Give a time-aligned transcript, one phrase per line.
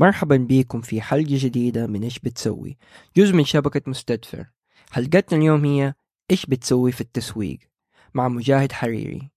[0.00, 2.78] مرحبا بكم في حلقة جديدة من إيش بتسوي؟
[3.16, 4.46] جزء من شبكة مستدفر.
[4.90, 5.94] حلقتنا اليوم هي
[6.30, 7.58] إيش بتسوي في التسويق
[8.14, 9.30] مع مجاهد حريري.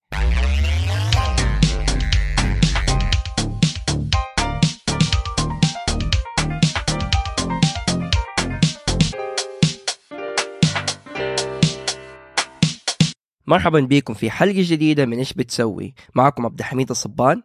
[13.47, 15.93] مرحبا بكم في حلقة جديدة من إيش بتسوي.
[16.15, 17.43] معكم عبد الحميد الصبان.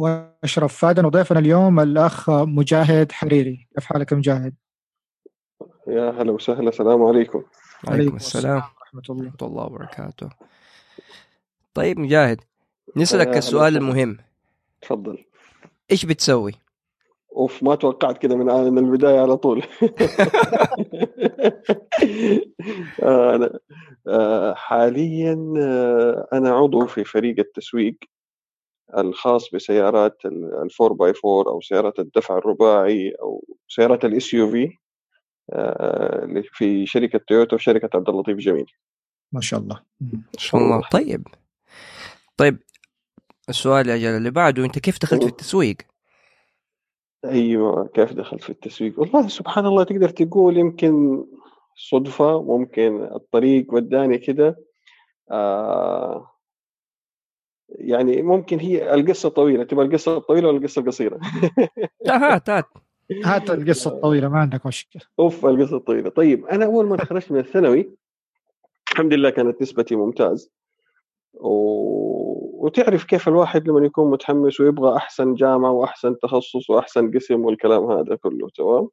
[0.00, 3.68] وأشرف فادن وضيفنا اليوم الأخ مجاهد حريري.
[3.74, 4.54] كيف حالك مجاهد؟
[5.88, 7.42] يا هلا وسهلا السلام عليكم.
[7.88, 8.56] عليكم السلام.
[8.56, 9.24] ورحمة الله.
[9.24, 10.28] ورحمة الله وبركاته.
[11.74, 12.40] طيب مجاهد
[12.96, 13.76] نسألك السؤال.
[13.76, 14.18] المهم.
[14.82, 15.18] تفضل.
[15.90, 16.52] إيش بتسوي؟
[17.36, 19.62] أوف ما توقعت كذا من من البداية على طول.
[23.02, 23.58] آه، أنا
[24.08, 27.94] آه، حاليا آه، أنا عضو في فريق التسويق
[28.98, 34.78] الخاص بسيارات ال 4 by 4 أو سيارات الدفع الرباعي أو سيارات ال SUV
[36.52, 38.66] في شركة تويوتا وشركة عبد اللطيف جميل.
[39.32, 39.80] ما شاء الله.
[40.02, 40.82] إن شاء الله.
[40.90, 41.26] طيب.
[42.36, 42.58] طيب
[43.48, 45.76] السؤال يا جلال اللي بعده أنت كيف دخلت في التسويق؟
[47.24, 51.24] أيوه كيف دخلت في التسويق؟ والله سبحان الله تقدر تقول يمكن
[51.76, 54.56] صدفة ممكن الطريق وداني كده.
[55.30, 56.30] آه
[57.78, 61.20] يعني ممكن هي القصة طويلة تبغى القصة الطويلة ولا القصة القصيرة؟
[62.06, 62.64] لا هات هات.
[63.24, 65.02] هات القصة الطويلة ما عندك مشكلة.
[65.18, 66.10] أوف القصة الطويلة.
[66.10, 67.90] طيب أنا أول ما تخرجت من الثانوي
[68.92, 70.52] الحمد لله كانت نسبتي ممتاز.
[71.34, 72.66] و...
[72.66, 78.16] وتعرف كيف الواحد لما يكون متحمس ويبغى أحسن جامعة وأحسن تخصص وأحسن قسم والكلام هذا
[78.16, 78.88] كله تمام؟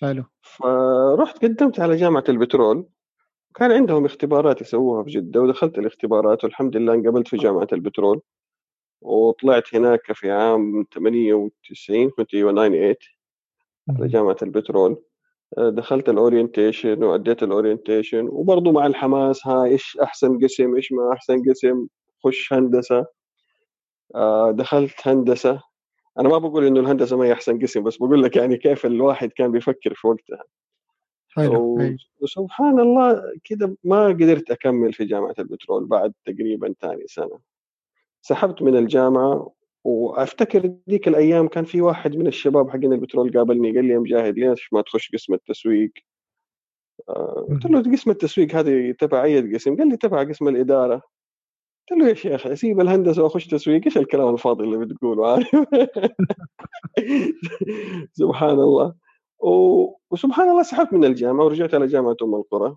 [0.00, 0.24] حلو.
[0.42, 2.86] فرحت قدمت على جامعة البترول.
[3.58, 8.20] كان عندهم اختبارات يسووها في جدة ودخلت الاختبارات والحمد لله انقبلت في جامعة البترول.
[9.02, 12.96] وطلعت هناك في عام 98 كنت إيوه 98
[13.90, 15.02] على جامعة البترول.
[15.58, 20.92] آه، دخلت ال orientation وأديت ال orientation وبرضه مع الحماس ها إيش أحسن قسم إيش
[20.92, 21.86] ما أحسن قسم
[22.24, 23.06] خش هندسة.
[24.14, 25.62] آه، دخلت هندسة.
[26.18, 29.30] أنا ما بقول إنه الهندسة ما هي أحسن قسم بس بقول لك يعني كيف الواحد
[29.32, 30.44] كان بيفكر في وقتها.
[32.22, 37.38] وسبحان الله كده ما قدرت أكمل في جامعة البترول بعد تقريبا ثاني سنة.
[38.22, 39.52] سحبت من الجامعة
[39.84, 44.38] وأفتكر ذيك الأيام كان في واحد من الشباب حقين البترول قابلني قال لي يا مجاهد
[44.38, 45.92] ليش ما تخش قسم التسويق؟
[47.08, 51.02] آه، قلت له قسم التسويق هذه تبع أي قسم؟ قال لي تبع قسم الإدارة.
[51.90, 55.48] قلت له يا شيخ أسيب الهندسة وأخش تسويق؟ إيش الكلام الفاضي اللي بتقوله عارف
[58.20, 58.94] سبحان الله.
[60.10, 62.76] وسبحان الله سحبت من الجامعة ورجعت على جامعة أم القرى.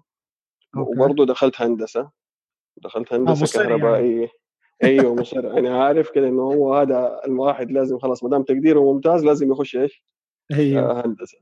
[0.77, 2.09] وبرضه دخلت هندسة.
[2.77, 3.79] دخلت هندسة مصر يعني.
[3.79, 4.29] كهربائية.
[4.83, 9.25] أيوه مصر أنا عارف كده إنه هو هذا الواحد لازم خلاص ما دام تقديره ممتاز
[9.25, 10.05] لازم يخش إيش؟
[10.53, 10.91] أيوه.
[10.91, 11.37] آه هندسة.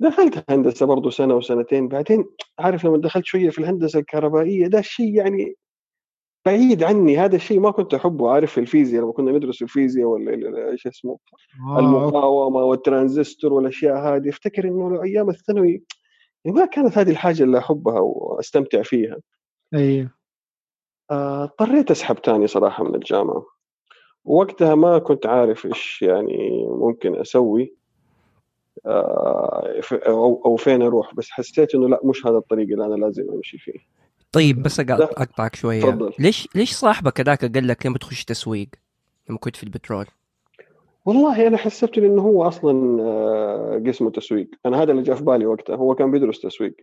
[0.00, 1.88] دخلت هندسة برضه سنة وسنتين.
[1.88, 2.24] بعدين
[2.58, 5.54] عارف لما دخلت شوية في الهندسة الكهربائية ده الشيء يعني
[6.46, 8.30] بعيد عني هذا الشيء ما كنت أحبه.
[8.30, 11.18] عارف في الفيزياء لما كنا ندرس الفيزياء ولا إيش اسمه؟
[11.68, 14.28] آه، المقاومة والترانزستور والأشياء هذه.
[14.28, 15.82] أفتكر إنه أيام الثانوي
[16.44, 19.16] ما كانت هذه الحاجة اللي أحبها وأستمتع فيها.
[19.74, 20.10] أيوه.
[21.10, 23.46] آه، اضطريت أسحب تاني صراحة من الجامعة.
[24.24, 27.74] وقتها ما كنت عارف إيش يعني ممكن أسوي.
[28.86, 29.80] آه،
[30.46, 33.99] أو فين أروح بس حسيت إنه لا مش هذا الطريق اللي أنا لازم أمشي فيه.
[34.32, 34.80] طيب بس.
[34.80, 35.80] أقطعك شوية.
[35.80, 36.12] تفضل.
[36.18, 38.68] ليش ليش صاحبك هذاك قال لك لما تخش تسويق
[39.28, 40.06] لما كنت في البترول؟
[41.04, 44.50] والله أنا حسبت انه هو أصلا آه، قسمه تسويق.
[44.66, 45.76] أنا هذا اللي جاء في بالي وقتها.
[45.76, 46.74] هو كان بيدرس تسويق.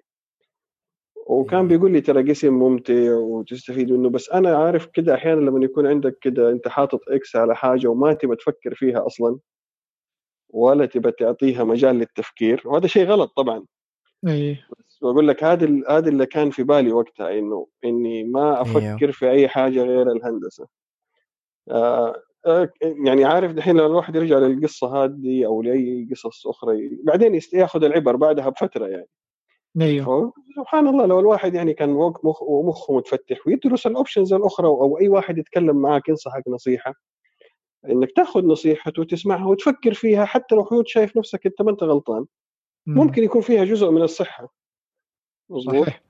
[1.27, 4.09] وكان بيقول لي ترى قسم ممتع وتستفيد منه.
[4.09, 8.13] بس أنا عارف كده أحيانا لما يكون عندك كده أنت حاطط إكس على حاجة وما
[8.13, 9.37] تبى تفكر فيها أصلا
[10.49, 12.61] ولا تبى تعطيها مجال للتفكير.
[12.65, 13.65] وهذا شيء غلط طبعا.
[14.27, 14.57] أيوه
[14.97, 19.29] بس بقول لك هذا هذا اللي كان في بالي وقتها إنه إني ما أفكر في
[19.31, 20.67] أي حاجة غير الهندسة.
[21.71, 22.15] آه
[22.45, 22.69] آه،
[23.05, 28.15] يعني عارف دحين لما الواحد يرجع للقصة هذه أو لأي قصص أخرى بعدين ياخذ العبر
[28.15, 29.07] بعدها بفترة يعني.
[29.81, 30.33] إيوه.
[30.55, 31.89] سبحان الله لو الواحد يعني كان
[32.23, 36.93] مخ ومخه متفتح ويدرس الاوبشنز الأخرى أو أي واحد يتكلم معك ينصحك نصيحة
[37.89, 42.25] إنك تأخذ نصيحته وتسمعها وتفكر فيها حتى لو حدود شايف نفسك أنت ما أنت غلطان.
[42.85, 42.95] مم.
[42.97, 44.53] ممكن يكون فيها جزء من الصحة.
[45.49, 45.85] مظبوط.
[45.85, 46.01] صحيح.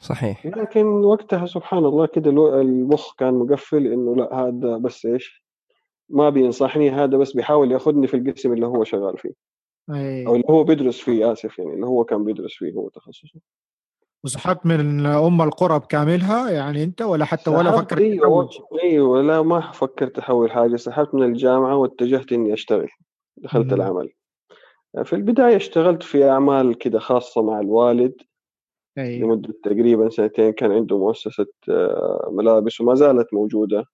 [0.00, 0.46] صحيح.
[0.46, 5.44] لكن وقتها سبحان الله كده المخ كان مقفل إنه لا هذا بس إيش؟
[6.08, 9.32] ما بينصحني هذا بس بيحاول ياخذني في القسم اللي هو شغال فيه.
[9.90, 13.40] أو أيوه اللي هو بيدرس فيه آسف يعني اللي هو كان بيدرس فيه هو تخصصه.
[14.24, 18.50] وسحبت من أم القرى بكاملها يعني أنت ولا حتى ولا فكرت أيوه؟
[18.82, 20.76] أيوه لا ما فكرت أحول حاجة.
[20.76, 22.88] سحبت من الجامعة واتجهت إني أشتغل
[23.36, 23.74] دخلت مم.
[23.74, 24.12] العمل.
[25.04, 28.14] في البداية اشتغلت في أعمال كده خاصة مع الوالد.
[28.98, 33.84] أيوه لمدة تقريبا سنتين كان عنده مؤسسة آه، ملابس وما زالت موجودة.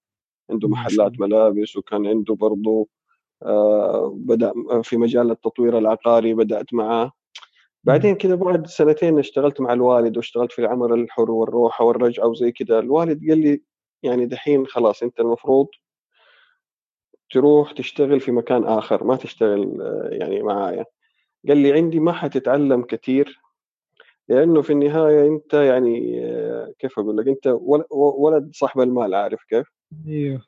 [0.49, 2.89] عنده محلات ملابس وكان عنده برضو
[3.43, 4.53] آه، بدأ
[4.83, 7.11] في مجال التطوير العقاري بدأت معاه.
[7.83, 12.79] بعدين كده بعد سنتين اشتغلت مع الوالد واشتغلت في العمل الحر والروحة والرجعة وزي كده.
[12.79, 13.61] الوالد قال لي
[14.03, 15.67] يعني دحين خلاص أنت المفروض
[17.31, 20.85] تروح تشتغل في مكان آخر ما تشتغل آه، يعني معايا.
[21.47, 23.42] قال لي عندي ما حتتعلم كثير
[24.29, 29.67] لأنه في النهاية أنت يعني آه، كيف أقول لك ول- ولد صاحب المال عارف كيف
[30.07, 30.41] أيوه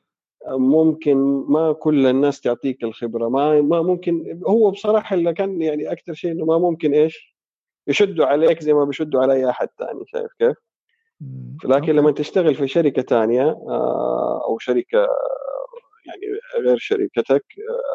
[0.48, 1.16] ممكن
[1.48, 6.32] ما كل الناس تعطيك الخبرة ما ما ممكن هو بصراحة اللي كان يعني أكثر شيء
[6.32, 7.36] إنه ما ممكن إيش
[7.88, 10.56] يشدوا عليك زي ما بيشدوا على أي أحد ثاني شايف كيف.
[11.64, 11.92] لكن.
[11.92, 14.98] لما تشتغل في شركة ثانية آه، أو شركة
[16.06, 17.44] يعني غير شركتك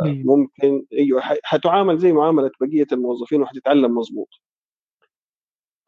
[0.05, 0.37] أيوة.
[0.37, 4.27] ممكن أيوه حتعامل زي معاملة بقية الموظفين وحتتعلم مظبوط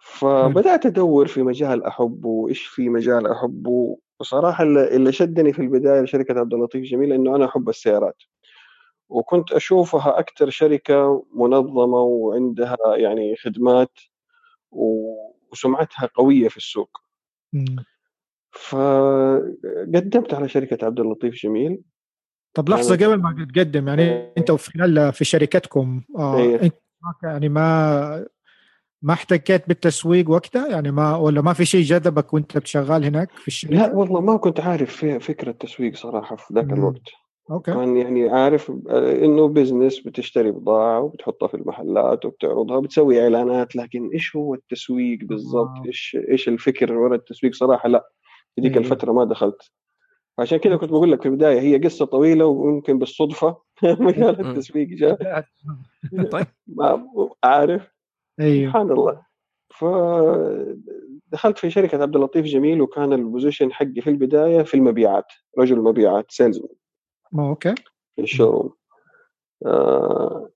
[0.05, 3.97] فبدأت أدور في مجال أحبه وإيش في مجال أحبه.
[4.19, 8.15] بصراحه اللي شدني في البداية لشركة عبد اللطيف جميل إنه أنا أحب السيارات.
[9.09, 13.99] وكنت أشوفها أكثر شركة منظمة وعندها يعني خدمات
[14.71, 16.97] وسمعتها قوية في السوق.
[17.53, 17.75] مم.
[18.51, 21.81] فقدمت على شركة عبد اللطيف جميل.
[22.53, 26.57] طب لحظة كانت- قبل ما تقدم يعني أنت في خلال في شركتكم آه إيه.
[26.67, 26.73] ك-
[27.23, 28.25] يعني ما
[29.03, 33.47] ما احتكيت بالتسويق وقتها يعني ما ولا ما في شيء جذبك وانت بتشغال هناك في
[33.47, 36.73] الشركة؟ لا والله ما كنت عارف في فكرة تسويق صراحة في ذاك.
[36.73, 37.01] الوقت
[37.51, 43.75] okay كان يعني عارف آه، إنه business بتشتري بضاعة وبتحطها في المحلات وبتعرضها وبتسوي إعلانات
[43.75, 45.83] لكن إيش هو التسويق بالضبط آه.
[45.85, 48.09] إيش إيش الفكر ورا التسويق صراحة لا
[48.55, 48.83] في ذيك أيوه.
[48.83, 49.71] الفترة ما دخلت
[50.39, 54.47] عشان كذا كنت بقول لك في البداية هي قصة طويلة ويمكن بالصدفة مجال.
[54.47, 55.45] التسويق جاء
[56.31, 56.47] طيب
[56.77, 57.07] ما
[57.43, 57.93] عارف
[58.39, 58.71] أيوه.
[58.71, 59.25] سبحان الله.
[59.73, 65.25] فدخلت في شركة عبد اللطيف جميل وكان ال position حقي في البداية في المبيعات
[65.59, 66.61] رجل مبيعات sales
[67.39, 67.75] okay
[68.15, 68.73] في ال showroom
[69.65, 70.49] آه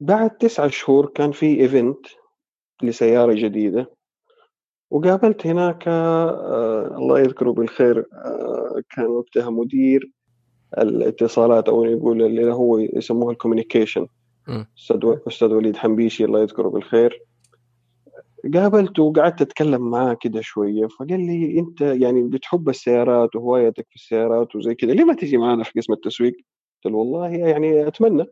[0.00, 2.06] بعد تسعة شهور كان في event
[2.82, 3.90] لسيارة جديدة
[4.90, 10.12] وقابلت هناك آه الله يذكره بالخير آه كان وقتها مدير
[10.78, 14.06] الاتصالات أو يقول اللي هو يسموه الكوميونيكيشن.
[14.48, 17.22] أستاذ أستاذ وليد حنبيشي الله يذكره بالخير.
[18.54, 24.56] قابلته وقعدت أتكلم معاه كده شوية فقال لي أنت يعني بتحب السيارات وهوايتك في السيارات
[24.56, 28.26] وزي كده ليه ما تجي معنا في قسم التسويق؟ قلت له والله يعني أتمنى.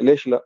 [0.00, 0.44] ليش لا؟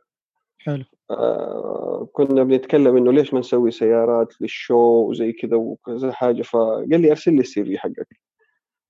[0.57, 0.83] حلو.
[1.11, 7.01] آه كنا بنتكلم إنه ليش ما نسوي سيارات لل show وزي كذا وكذا حاجة فقال
[7.01, 8.07] لي أرسل لي ال CV حقك.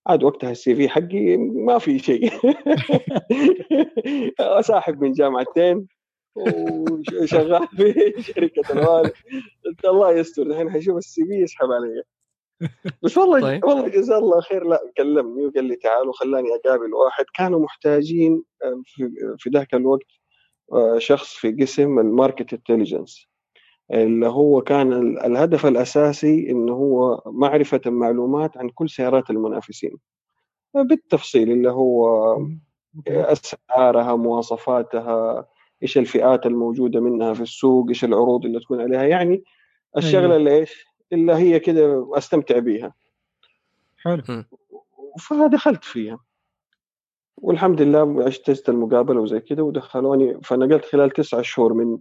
[0.08, 2.32] عاد وقتها ال CV حقي ما في شيء.
[4.62, 5.88] ساحب من جامعتين
[6.36, 9.14] وشغال في شركة الوالد.
[9.66, 12.04] قلت الله يستر الحين حيشوف ال CV يسحب علي.
[13.04, 13.66] بس والله طيب.
[13.66, 14.64] والله جزاه الله خير.
[14.64, 17.26] لا كلمني وقال لي تعال وخلاني أقابل واحد.
[17.36, 18.44] كانوا محتاجين
[18.84, 20.08] في, في ذاك الوقت
[20.74, 23.28] آه، شخص في قسم ال market intelligence
[23.92, 29.98] اللي هو كان ال- الهدف الأساسي إنه هو معرفة المعلومات عن كل سيارات المنافسين.
[30.74, 32.52] بالتفصيل اللي هو okay.
[33.10, 35.46] أسعارها مواصفاتها
[35.84, 39.04] إيش الفئات الموجودة منها في السوق إيش العروض اللي تكون عليها.
[39.04, 39.44] يعني
[39.98, 40.36] الشغلة أيوه.
[40.36, 42.94] اللي إيش؟ اللي هي كده أستمتع بيها.
[43.98, 44.24] حلو.
[45.20, 46.20] فدخلت فيها.
[47.38, 51.98] والحمد لله اجتزت المقابلة وزي كده ودخلوني فنقلت خلال تسعة شهور من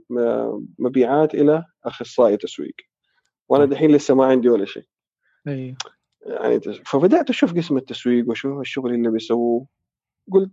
[0.79, 2.75] مبيعات إلى أخصائي تسويق
[3.49, 3.65] وأنا.
[3.65, 4.85] دحين لسه ما عندي ولا شيء
[5.49, 5.77] أيوه
[6.27, 9.67] يعني فبدأت أشوف قسم التسويق وأشوف الشغل اللي بيسووه
[10.33, 10.53] قلت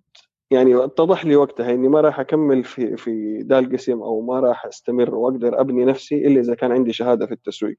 [0.52, 4.66] يعني اتضح لي وقتها إني ما راح أكمل في في ذا القسم أو ما راح
[4.66, 7.78] أستمر وأقدر أبني نفسي إلا إذا كان عندي شهادة في التسويق.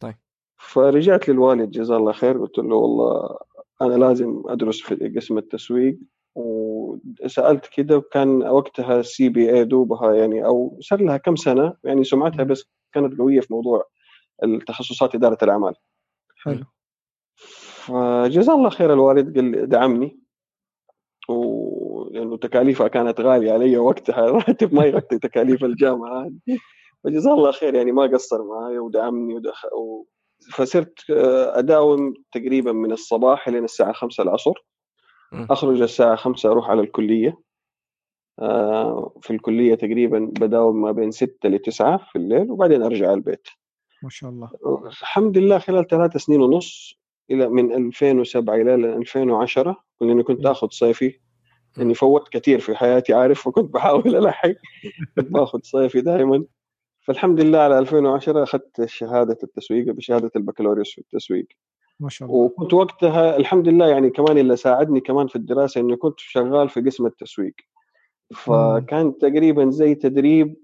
[0.00, 0.14] طيب.
[0.56, 3.38] فرجعت للوالد جزاه الله خير قلت له والله
[3.82, 5.98] أنا لازم أدرس في قسم التسويق
[6.34, 12.04] وسألت كده وكان وقتها السي بي اي دوبها يعني أو صار لها كم سنة؟ يعني
[12.04, 13.84] سمعتها بس كانت قوية في موضوع
[14.44, 15.74] التخصصات إدارة الأعمال.
[16.36, 16.64] حلو.
[17.88, 20.20] فجزاه الله خير الوالد قال دعمني
[21.28, 26.30] ولأنه تكاليفها كانت غالية علي وقتها الراتب ما يغطي تكاليف الجامعة
[27.04, 29.66] فجزاه الله خير يعني ما قصر معي ودعمني ودخ...
[30.52, 34.52] فصرت آه، أداوم تقريبا من الصباح لين الساعة 5 العصر.
[35.32, 37.38] أخرج الساعة 5 أروح على الكلية.
[38.40, 43.48] آه، في الكلية تقريبا بداوم ما بين 6 ل 9 في الليل وبعدين أرجع البيت.
[44.02, 44.50] ما شاء الله.
[44.86, 46.98] الحمد لله خلال ثلاث سنين ونص
[47.30, 50.46] إلى من 2007 إلى 2010 لاني كنت.
[50.46, 51.20] آخذ صيفي
[51.78, 54.54] إني فوت كثير في حياتي عارف وكنت بحاول ألحق.
[55.16, 56.44] باخذ صيفي دائما
[57.08, 61.46] فالحمد لله على 2010 أخذت شهادة التسويق بشهادة البكالوريوس في التسويق.
[62.00, 62.40] ما شاء الله.
[62.40, 66.80] وكنت وقتها الحمد لله يعني كمان اللي ساعدني كمان في الدراسة إني كنت شغال في
[66.80, 67.54] قسم التسويق.
[68.34, 70.56] فكان تقريبا زي تدريب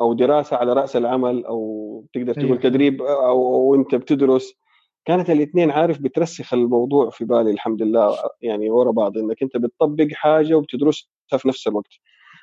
[0.00, 2.60] أو دراسة على رأس العمل أو تقدر تقول أيوة.
[2.60, 4.54] تدريب أو, أو انت بتدرس.
[5.04, 10.06] كانت الاثنين عارف بترسخ الموضوع في بالي الحمد لله يعني ورا بعض إنك أنت بتطبق
[10.12, 11.92] حاجة وبتدرسها في نفس الوقت.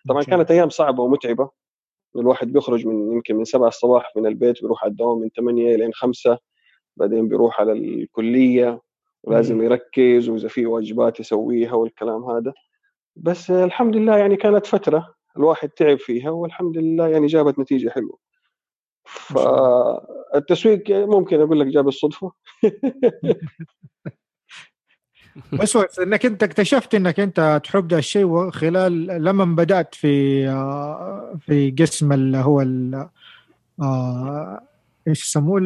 [0.09, 0.23] طبعا.
[0.23, 1.49] كانت أيام صعبة ومتعبة.
[2.15, 5.93] الواحد بيخرج من يمكن من 7 الصباح من البيت بيروح على الدوام من 8 لين
[5.93, 6.37] 5
[6.97, 8.81] بعدين بيروح على الكلية
[9.23, 9.61] ولازم.
[9.63, 12.53] يركز وإذا في واجبات يسويها والكلام هذا
[13.15, 18.17] بس الحمد لله يعني كانت فترة الواحد تعب فيها والحمد لله يعني جابت نتيجة حلوة.
[19.03, 22.31] فالتسويق ممكن أقول لك جاب الصدفة
[25.53, 31.71] بس إنك أنت اكتشفت إنك أنت تحب ده الشيء خلال لما بدأت في آه، في
[31.79, 33.07] قسم اللي هو ال-
[33.81, 34.61] آه،
[35.07, 35.57] إيش يسموه؟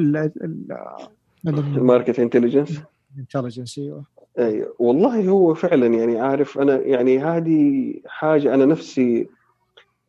[1.47, 2.81] ال market intelligence
[3.15, 4.03] ال intelligence إيوه.
[4.39, 9.27] أيوه والله هو فعلا يعني عارف أنا يعني هذه حاجة أنا نفسي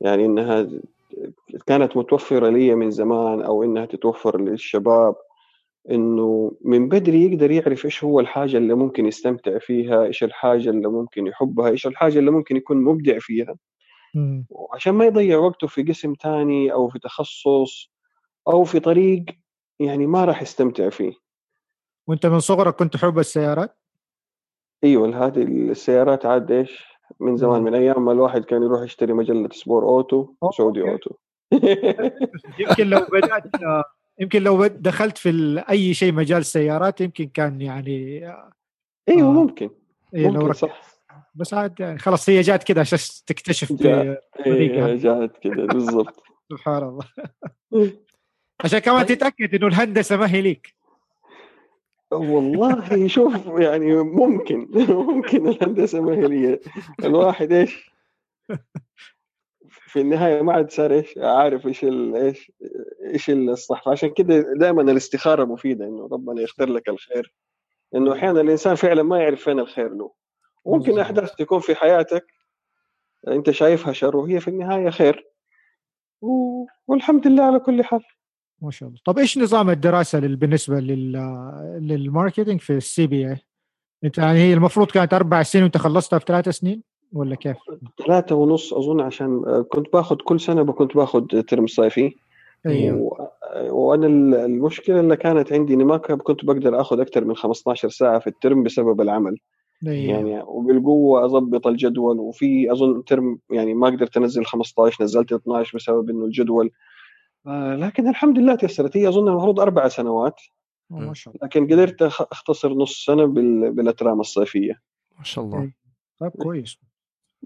[0.00, 0.66] يعني إنها
[1.66, 5.14] كانت متوفرة لي من زمان أو إنها تتوفر للشباب.
[5.90, 10.88] إنه من بدري يقدر يعرف إيش هو الحاجة اللي ممكن يستمتع فيها، إيش الحاجة اللي
[10.88, 13.56] ممكن يحبها، إيش الحاجة اللي ممكن يكون مبدع فيها،
[14.14, 14.46] مم.
[14.50, 17.92] وعشان ما يضيع وقته في قسم تاني أو في تخصص
[18.48, 19.24] أو في طريق
[19.80, 21.12] يعني ما راح يستمتع فيه.
[22.06, 23.76] وأنت من صغرك كنت تحب السيارات؟
[24.84, 26.84] إيوه هذه السيارات عاد إيش؟
[27.20, 27.64] من زمان مم.
[27.64, 30.82] من أيام ما الواحد كان يروح يشتري مجلة سبور أوتو okay.
[30.82, 31.10] أوتو.
[32.58, 33.84] يمكن لو بدأت آه،
[34.20, 38.26] يمكن لو دخلت في أي شيء مجال سيارات يمكن كان يعني
[39.08, 39.32] أيوه آه.
[39.32, 39.70] ممكن
[40.14, 40.94] إيه، لو ممكن ركزت صح
[41.34, 44.22] بس عاد يعني خلاص هي جات كذا عشان تكتشف جاء.
[44.44, 44.86] طريقها.
[44.86, 47.04] إيه جات كذا بالضبط سبحان الله
[48.64, 49.18] عشان كمان طيب.
[49.18, 50.74] تتأكد إنه الهندسة ما هي ليك
[52.12, 54.68] والله شوف يعني ممكن
[55.08, 56.60] ممكن الهندسة ما هي لي
[57.04, 57.90] الواحد إيش
[59.94, 62.52] في النهاية ما عاد صار إيش عارف إيش إيش
[63.14, 67.34] إيش الصح فعشان كده دائما الاستخارة مفيدة إنه ربنا يختار لك الخير.
[67.94, 70.12] إنه أحيانا الإنسان فعلا ما يعرف فين الخير له.
[70.66, 70.98] ممكن.
[70.98, 72.26] أحداث تكون في حياتك
[73.28, 75.26] أنت شايفها شر وهي في النهاية خير.
[76.22, 78.00] و- والحمد لله على كل حال.
[78.62, 79.00] ما شاء الله.
[79.04, 81.12] طب إيش نظام الدراسة بالنسبة لل
[81.80, 83.36] لل marketing في ال CBA
[84.04, 86.82] أنت يعني هي المفروض كانت أربع سنين وأنت خلصتها في ثلاث سنين؟
[87.14, 87.56] ولا كيف؟
[88.06, 92.14] ثلاثة ونص أظن عشان آه، كنت باخذ كل سنة كنت باخذ ترم صيفي.
[92.66, 92.96] أيوه.
[92.98, 93.28] و...
[93.70, 98.18] وأنا ال- المشكلة اللي كانت عندي إني ما كنت بقدر آخذ أكثر من 15 ساعة
[98.18, 99.36] في الترم بسبب العمل.
[99.86, 100.12] أيوه.
[100.14, 106.10] يعني وبالقوة أضبط الجدول وفي أظن ترم يعني ما قدرت أنزل 15 نزلت 12 بسبب
[106.10, 106.70] إنه الجدول
[107.46, 108.96] آه لكن الحمد لله تيسرت.
[108.96, 110.40] هي أظن المفروض أربع سنوات.
[110.90, 111.46] ما شاء الله.
[111.46, 113.72] لكن قدرت أختصر نص سنة بال...
[113.72, 114.80] بالأترام الصيفية.
[115.18, 115.72] ما شاء الله.
[116.20, 116.78] طيب كويس.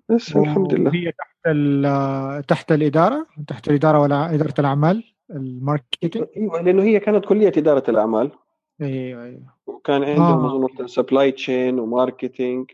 [0.08, 0.94] بس الحمد لله.
[0.94, 6.24] هي تحت ال- تحت الإدارة تحت الإدارة ولا إدارة الأعمال ال marketing.
[6.36, 8.30] إيوه لأنه هي كانت كلية إدارة الأعمال.
[8.82, 10.56] أيوه أيوه وكان عندهم آه.
[10.66, 12.70] أظن supply chain و marketing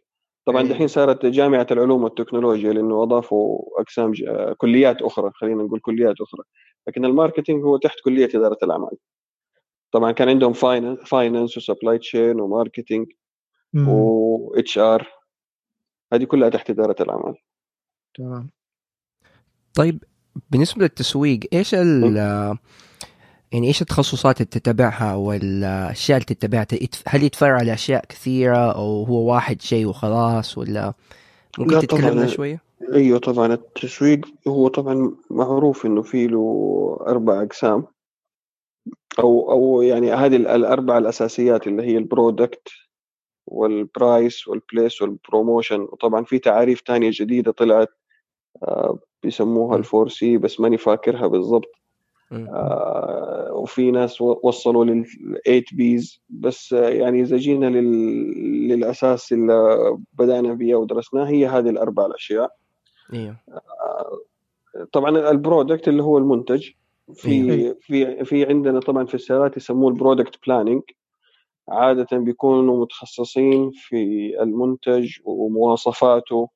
[0.47, 0.73] طبعا أيوة.
[0.73, 4.23] دحين صارت جامعة العلوم والتكنولوجيا لأنه أضافوا أقسام ج...
[4.28, 6.43] آه، كليات أخرى خلينا نقول كليات أخرى.
[6.88, 8.97] لكن ال marketing هو تحت كلية إدارة الأعمال.
[9.93, 10.52] طبعا كان عندهم
[11.05, 13.07] finance و supply chain و marketing
[13.73, 13.88] مم.
[13.88, 15.09] و HR
[16.13, 17.35] هذه كلها تحت إدارة الأعمال.
[18.15, 18.51] تمام.
[19.75, 20.05] طيب
[20.51, 22.17] بالنسبة للتسويق إيش ال
[23.53, 26.67] يعني إيش التخصصات اللي تتبعها أو الاشياء اللي تتبعها؟
[27.07, 30.95] هل يتفرع لاشياء كثيرة أو هو واحد شيء وخلاص ولا
[31.59, 32.27] ممكن تتكلمنا.
[32.27, 32.63] شوية؟
[32.95, 33.55] أيوه طبعا.
[33.55, 37.87] التسويق هو طبعا معروف إنه في له أربع أقسام.
[39.19, 42.69] أو أو يعني هذه ال- الأربع الأساسيات اللي هي البرودكت
[43.47, 47.89] والبرايس والبليس والبروموشن وطبعا في تعاريف تانية جديدة طلعت
[48.63, 49.77] آه، بيسموها.
[49.76, 51.71] ال four C بس ماني فاكرها بالضبط.
[52.33, 55.07] آه، وفي ناس وصلوا لل
[55.47, 58.69] 8 Ps بس آه، يعني إذا جينا لل...
[58.69, 62.57] للأساس اللي بدأنا بيه ودرسناه هي هذه الأربع الأشياء
[63.13, 63.37] أيوه
[64.93, 66.71] طبعا ال product اللي هو المنتج
[67.15, 67.77] في أيوة.
[67.81, 70.83] في في عندنا طبعا في السيارات يسموه ال product planning
[71.68, 76.49] عادة بيكونوا متخصصين في المنتج ومواصفاته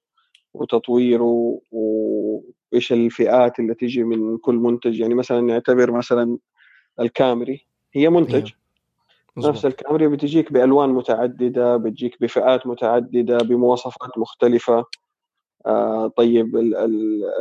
[0.54, 6.38] وتطويره وإيش الفئات اللي تيجي من كل منتج يعني مثلا نعتبر مثلا
[7.00, 9.48] الكامري هي منتج أيوة.
[9.48, 9.66] نفس.
[9.66, 14.84] الكامري بتجيك بألوان متعددة بتجيك بفئات متعددة بمواصفات مختلفة
[15.66, 16.56] آه طيب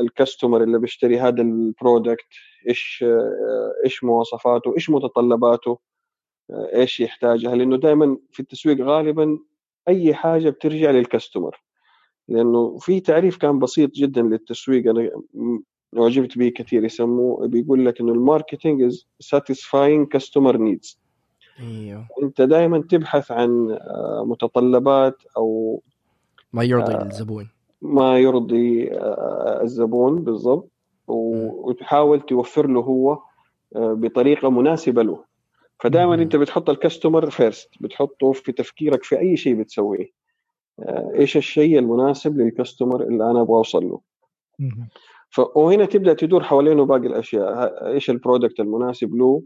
[0.01, 2.27] ال customer اللي بيشتري هذا ال product
[2.69, 5.79] إيش آه إيش مواصفاته إيش متطلباته
[6.51, 9.39] إيش يحتاجها؟ لأنه دائما في التسويق غالبا
[9.87, 11.61] أي حاجة بترجع لل customer
[12.27, 15.11] لأنه في تعريف كان بسيط جدا للتسويق أنا
[15.97, 16.83] أعجبت به كثير.
[16.83, 20.99] يسموه بيقول لك إنه ال marketing is satisfying customer needs
[21.59, 22.07] إيوه.
[22.23, 23.79] أنت دائما تبحث عن
[24.25, 25.81] متطلبات أو
[26.53, 27.49] ما يرضي آه الزبون.
[27.81, 30.71] ما يرضي آه الزبون بالضبط
[31.07, 33.11] وتحاول توفر له هو
[33.75, 35.26] آه بطريقة مناسبة له.
[35.79, 40.07] فدائما أنت بتحط ال customer first بتحطه في تفكيرك في أي شيء بتسويه.
[41.15, 44.01] إيش الشيء المناسب لل customer اللي أنا أبغى أوصل له؟
[45.29, 45.39] ف...
[45.55, 47.87] وهنا تبدأ تدور حوالينه باقي الأشياء.
[47.87, 49.43] إيش ال product المناسب له؟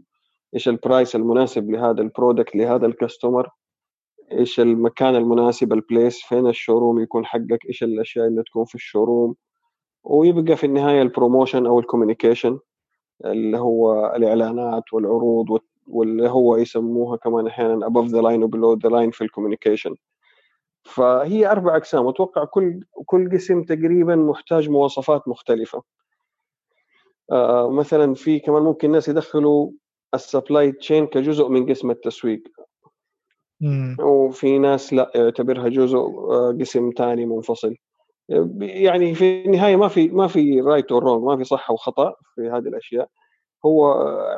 [0.54, 3.48] إيش ال price المناسب لهذا ال product لهذا ال customer
[4.32, 8.74] إيش المكان المناسب ال place فين ال showroom يكون حقك؟ إيش الأشياء اللي تكون في
[8.74, 9.34] ال showroom
[10.04, 12.58] ويبقى في النهاية ال promotion أو ال communication
[13.24, 15.50] اللي هو الإعلانات والعروض
[15.86, 19.96] واللي هو يسموها كمان أحيانا above the line و below the line في ال communication.
[20.82, 22.08] فهي أربع أقسام.
[22.08, 25.82] أتوقع كل كل قسم تقريبا محتاج مواصفات مختلفة.
[27.32, 29.70] آه مثلا في كمان ممكن الناس يدخلوا
[30.14, 32.42] ال supply chain كجزء من قسم التسويق.
[33.60, 33.96] مم.
[34.00, 35.98] وفي ناس لا يعتبرها جزء
[36.60, 37.76] قسم ثاني منفصل.
[38.58, 42.40] يعني في النهاية ما في ما في right or wrong ما في صح وخطا في
[42.48, 43.08] هذه الأشياء.
[43.66, 43.92] هو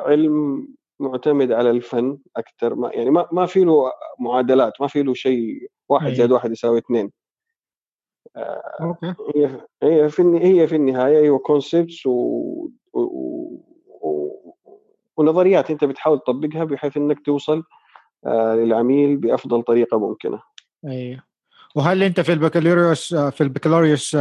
[0.05, 0.67] علم
[0.99, 5.67] معتمد على الفن أكثر ما يعني ما ما في له معادلات ما في له شيء
[5.89, 7.11] واحد زائد واحد يساوي اثنين.
[8.81, 9.13] Okay.
[9.35, 12.11] هي هي في هي في النهاية هي concepts و...
[12.93, 12.99] و...
[14.01, 14.31] و...
[15.17, 17.63] ونظريات أنت بتحاول تطبقها بحيث إنك توصل
[18.25, 20.41] آه للعميل بأفضل طريقة ممكنة.
[20.87, 21.23] أيوه
[21.75, 24.11] وهل أنت في البكالوريوس في البكالوريوس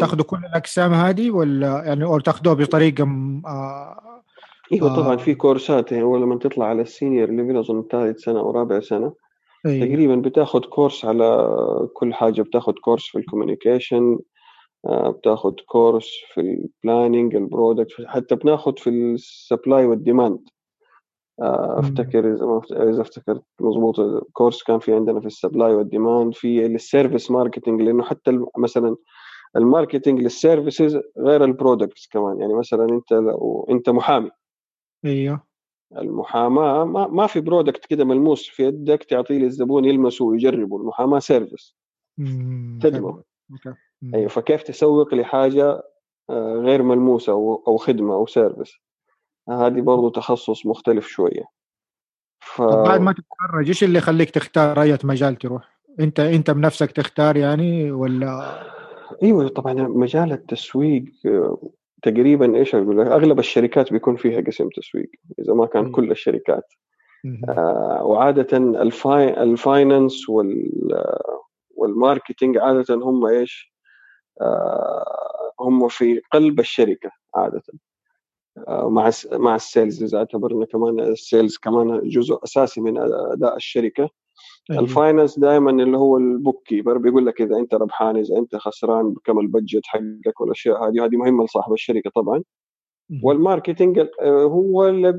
[0.00, 3.04] تاخذوا كل الاقسام هذه ولا يعني أو تاخذوها بطريقة
[4.82, 8.40] آه أيوه طبعا في كورسات يعني لما تطلع على ال senior level اظن ثالث سنة
[8.40, 9.12] أو رابع سنة
[9.66, 9.86] أيوة.
[9.86, 11.48] تقريبا بتاخذ كورس على
[11.94, 14.18] كل حاجة بتاخذ كورس في ال communication
[14.86, 20.38] بتاخذ كورس في ال planning ال product حتى بناخذ في ال supply وال demand
[21.40, 23.96] أفتكر إذا إذا أفتكرت مضبوط
[24.32, 28.38] كورس كان في عندنا في ال supply وال demand في ال service marketing لأنه حتى
[28.58, 28.96] مثلا
[29.56, 32.40] ال marketing لل services غير ال products كمان.
[32.40, 34.30] يعني مثلا أنت لو أنت محامي.
[35.04, 35.54] إيوه.
[35.98, 41.76] المحاماه ما, ما في product كده ملموس في يدك تعطيه للزبون يلمسه ويجربه المحاماه service
[43.52, 43.78] okay.
[44.14, 45.82] أيوه فكيف تسوق لحاجة
[46.30, 48.72] غير ملموسة أو خدمة أو service
[49.48, 51.44] هذه برضو تخصص مختلف شوية.
[52.40, 52.62] ف...
[52.62, 57.36] طب بعد ما تتخرج إيش اللي يخليك تختار أي مجال تروح؟ أنت أنت بنفسك تختار
[57.36, 58.60] يعني ولا؟
[59.22, 61.04] أيوه طبعا مجال التسويق
[62.04, 66.72] تقريبا إيش أقول لك؟ أغلب الشركات بيكون فيها قسم تسويق إذا ما كان كل الشركات.
[67.48, 70.70] آه وعاده الفاي ال finance وال
[71.76, 73.72] وال marketing عاده هم إيش؟
[74.40, 77.62] آه هم في قلب الشركة عاده.
[78.68, 82.98] آه مع مع ال sales اذا اعتبرنا كمان ال sales كمان جزء أساسي من
[83.32, 84.10] أداء الشركة.
[84.70, 84.82] أيوة.
[84.82, 89.10] ال finance دائما اللي هو ال bookkeeper بيقول لك إذا أنت ربحان إذا أنت خسران
[89.10, 92.42] بكم ال budget حقك والأشياء هذه هذه مهمة لصاحب الشركة طبعا.
[93.22, 95.12] وال marketing هو اللي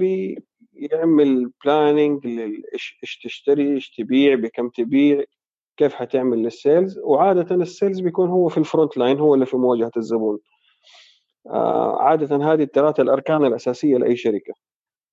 [0.73, 2.27] بيعمل planning
[2.73, 5.23] إيش تشتري إيش تبيع بكم تبيع
[5.77, 9.45] كيف حتعمل لل sales وعادة ال sales بيكون هو في ال front line هو اللي
[9.45, 10.39] في مواجهة الزبون.
[11.47, 14.53] آه عادة هذه الثلاثه الأركان الأساسية لأي شركة.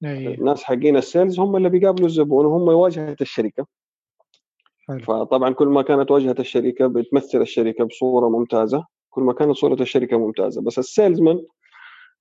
[0.04, 0.34] أيه.
[0.34, 3.66] الناس حقين ال sales هم اللي بيقابلوا الزبون وهم واجهه الشركة.
[4.88, 4.98] حلو.
[4.98, 10.18] فطبعا كل ما كانت واجهه الشركة بتمثل الشركة بصورة ممتازة كل ما كانت صورة الشركة
[10.18, 10.62] ممتازة.
[10.62, 11.44] بس ال salesman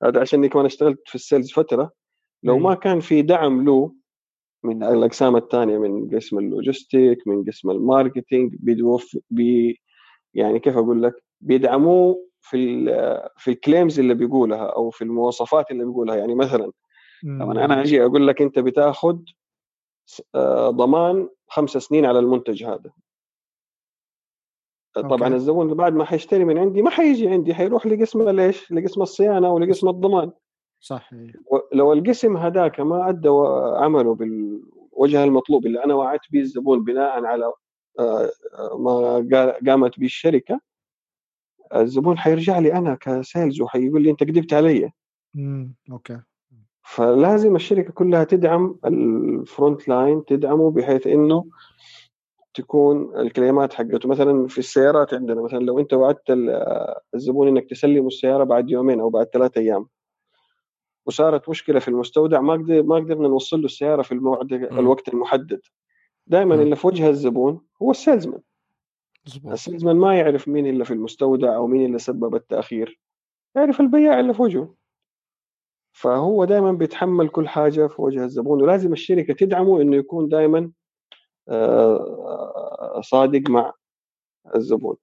[0.04, 1.91] هذا عشان كمان اشتغلت في ال sales فترة
[2.43, 3.93] لو ما كان في دعم له
[4.63, 9.82] من الأقسام الثانية من قسم ال logistic من قسم ال marketing بيدوف بي
[10.34, 12.86] يعني كيف أقول لك؟ بيدعموه في
[13.38, 16.15] في ال claims اللي بيقولها أو في المواصفات اللي بيقولها.
[16.15, 16.71] يعني مثلا
[17.39, 19.17] طبعا أنا أجي أقول لك أنت بتاخذ
[20.69, 22.92] ضمان خمس سنين على المنتج هذا.
[24.94, 25.36] طبعا okay.
[25.36, 29.90] الزبون بعد ما حيشتري من عندي ما حيجي عندي حيروح لقسم ليش؟ لقسم الصيانة ولقسم
[29.90, 30.32] الضمان.
[30.80, 31.14] صح
[31.74, 33.30] لو القسم هذاك ما أدى
[33.76, 37.54] عمله بالوجه المطلوب اللي أنا وعدت به الزبون بناء على
[38.80, 39.28] ما
[39.68, 40.62] قامت به الشركة
[41.76, 44.92] الزبون حيرجع لي أنا ك sales وحيقول لي أنت كذبت علي.
[45.36, 46.22] امم أوكي.
[46.84, 48.80] فلازم الشركة كلها تدعم
[49.41, 51.45] ال front line تدعمه بحيث إنه
[52.54, 54.10] تكون الكليمات حقته.
[54.10, 56.23] مثلا في السيارات عندنا مثلا لو أنت وعدت
[57.15, 59.88] الزبون إنك تسلمه السيارة بعد يومين أو بعد ثلاثة أيام
[61.06, 65.62] وصارت مشكلة في المستودع ما قدر ما قدرنا نوصل له السيارة في الموعد الوقت المحدد.
[66.27, 68.41] دائما اللي في وجه الزبون هو السيلزمان.
[69.45, 72.99] السيلزمان ما يعرف مين اللي في المستودع أو مين اللي سبب التأخير
[73.56, 74.73] يعرف البياع اللي في وجهه.
[75.91, 80.71] فهو دائما بيتحمل كل حاجة في وجه الزبون ولازم الشركة تدعمه إنه يكون دائما
[81.49, 83.73] آه، صادق مع
[84.56, 84.95] الزبون.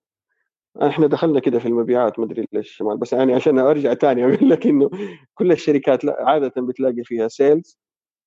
[0.82, 4.66] إحنا دخلنا كده في المبيعات ما أدري ليش بس يعني عشان أرجع ثاني أقول لك
[4.66, 4.90] إنه
[5.34, 7.78] كل الشركات عادة بتلاقي فيها sales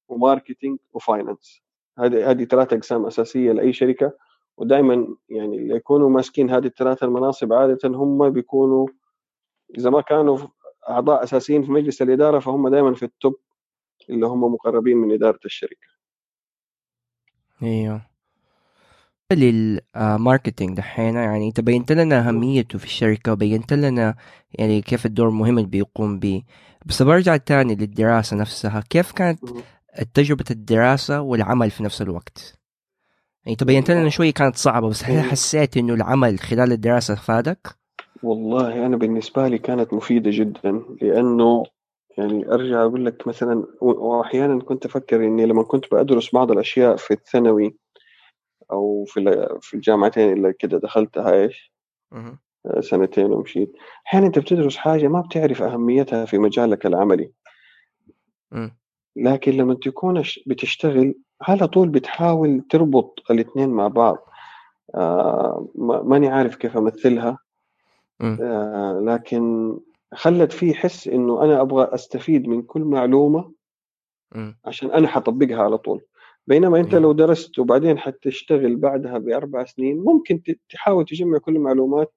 [0.08, 1.62] و marketing و finance
[2.00, 4.12] هذه هذه ثلاث أقسام أساسية لأي شركة
[4.58, 8.88] ودائما يعني اللي يكونوا ماسكين هذه الثلاث المناصب عادة هم بيكونوا
[9.78, 10.38] إذا ما كانوا
[10.90, 13.36] أعضاء أساسيين في مجلس الإدارة فهم دائما في ال top
[14.10, 15.88] اللي هم مقربين من إدارة الشركة.
[17.64, 18.12] أيوه.
[19.34, 24.16] للماركتينج دحين يعني أنت بينت لنا أهميته في الشركة وبينت لنا
[24.52, 26.44] يعني كيف الدور المهم اللي بيقوم به
[26.86, 29.40] بس برجع تاني للدراسة نفسها كيف كانت
[30.14, 32.60] تجربة الدراسة والعمل في نفس الوقت؟
[33.46, 37.81] يعني أنت بينت لنا شوي كانت صعبة بس هل حسيت إنه العمل خلال الدراسة فادك؟
[38.24, 41.64] والله أنا بالنسبة لي كانت مفيدة جدا لأنه
[42.18, 47.12] يعني أرجع أقول لك مثلا واحيانا كنت أفكر إني لما كنت بدرس بعض الأشياء في
[47.12, 47.78] الثانوي
[48.72, 51.74] أو في في الجامعتين اللي كده دخلتها إيش؟
[52.80, 53.74] سنتين ومشيت.
[54.08, 57.32] أحيانا أنت بتدرس حاجة ما بتعرف أهميتها في مجالك العملي.
[59.16, 64.18] لكن لما تكون بتشتغل على طول بتحاول تربط الاثنين مع بعض.
[64.96, 67.38] آه ماني عارف كيف أمثلها.
[68.42, 69.78] آه لكن
[70.14, 73.52] خلت فيه حس إنه أنا أبغى أستفيد من كل معلومة
[74.66, 76.02] عشان أنا حطبقها على طول.
[76.48, 82.14] بينما أنت لو درست وبعدين حتشتغل بعدها بأربع سنين ممكن تحاول تجمع كل المعلومات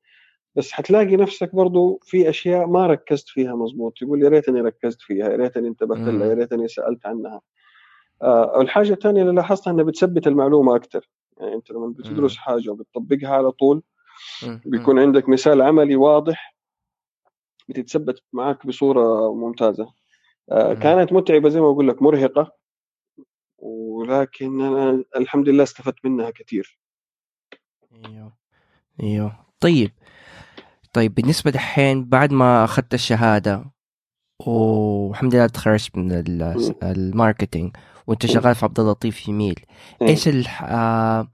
[0.57, 5.29] بس حتلاقي نفسك برضو في أشياء ما ركزت فيها مظبوط تقول يا ريتني ركزت فيها
[5.31, 7.41] يا ريتني انتبهت لها يا ريتني سألت عنها.
[8.23, 11.09] آه الحاجة الثانية اللي لاحظتها إنها بتثبت المعلومة أكثر
[11.41, 13.83] يعني أنت لما بتدرس حاجة وبتطبقها على طول
[14.65, 16.57] بيكون عندك مثال عملي واضح
[17.69, 19.93] بتتثبت معك بصورة ممتازة.
[20.51, 22.53] آه كانت متعبة زي ما أقول لك مرهقة
[23.59, 26.79] ولكن أنا الحمد لله استفدت منها كثير.
[27.93, 28.33] أيوه
[29.03, 29.47] أيوه.
[29.61, 29.91] طيب
[30.93, 33.71] طيب بالنسبة دحين بعد ما أخذت الشهادة
[34.47, 36.13] والحمد لله تخرجت من
[36.83, 39.61] ال marketing وأنت شغال في عبد اللطيف جميل.
[40.03, 40.29] إيش
[40.63, 41.29] آه،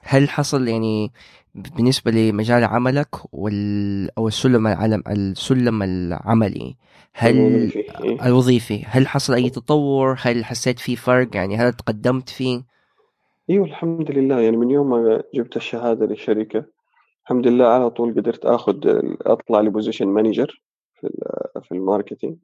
[0.00, 1.12] هل حصل يعني
[1.54, 6.76] بالنسبة لمجال عملك وال أو السلم العلم السلم العملي
[7.14, 8.04] هل الوظيفي.
[8.04, 8.26] إيه.
[8.26, 12.62] الوظيفي هل حصل أي تطور هل حسيت في فرق يعني هل تقدمت فيه
[13.50, 16.64] أيوه الحمد لله يعني من يوم ما جبت الشهادة للشركة
[17.22, 18.76] الحمد لله على طول قدرت آخذ
[19.26, 20.62] أطلع ل position manager
[21.00, 21.08] في
[21.62, 22.36] في ال marketing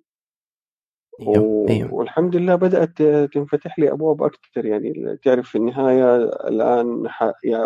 [1.21, 1.67] أيوه.
[1.71, 1.95] أيوه.
[1.95, 7.33] والحمد لله بدأت تنفتح لي أبواب أكثر يعني تعرف في النهاية الآن ح...
[7.45, 7.65] يعني